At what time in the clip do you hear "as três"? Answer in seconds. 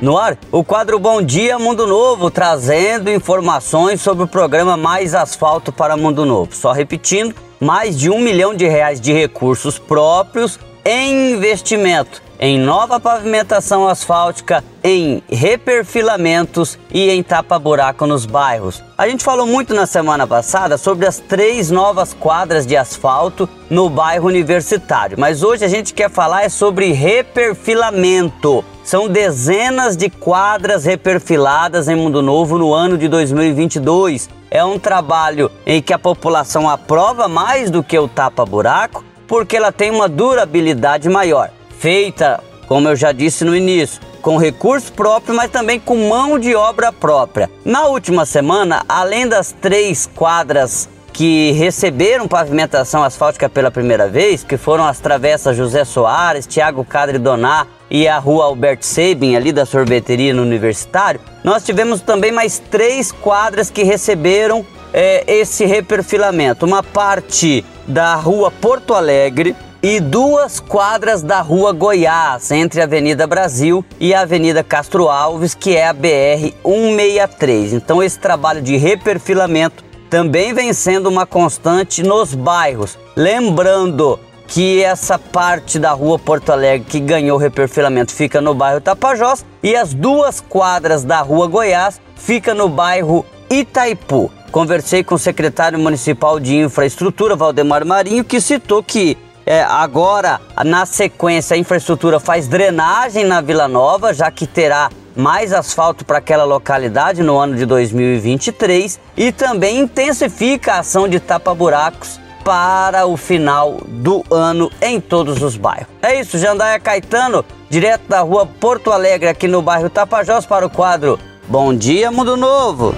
21.06-21.70